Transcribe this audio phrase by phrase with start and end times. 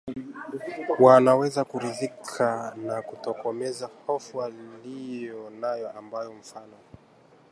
[0.99, 6.77] wanaweza kuridhika na kutokomeza hofu waliyo nayo ambayo mfano